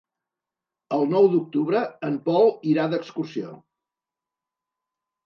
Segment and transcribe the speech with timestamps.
[0.95, 3.53] El nou d'octubre en Pol irà d'excursió.